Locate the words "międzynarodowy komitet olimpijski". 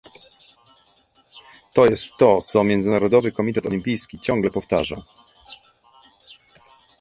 2.63-4.19